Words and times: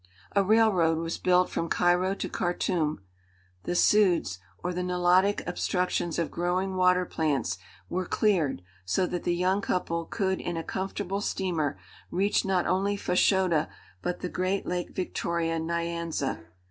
A 0.35 0.43
railroad 0.43 0.97
was 0.97 1.19
built 1.19 1.47
from 1.51 1.69
Cairo 1.69 2.15
to 2.15 2.27
Khartûm. 2.27 3.01
The 3.65 3.75
"sudds," 3.75 4.39
or 4.63 4.73
the 4.73 4.81
Nilotic 4.81 5.43
obstructions 5.45 6.17
of 6.17 6.31
growing 6.31 6.75
water 6.75 7.05
plants, 7.05 7.59
were 7.87 8.07
cleared 8.07 8.63
so 8.83 9.05
that 9.05 9.25
the 9.25 9.35
young 9.35 9.61
couple 9.61 10.05
could 10.05 10.41
in 10.41 10.57
a 10.57 10.63
comfortable 10.63 11.21
steamer 11.21 11.77
reach 12.09 12.43
not 12.43 12.65
only 12.65 12.97
Fashoda 12.97 13.69
but 14.01 14.21
the 14.21 14.29
great 14.29 14.65
Lake 14.65 14.89
Victoria 14.89 15.59
Nyanza. 15.59 16.45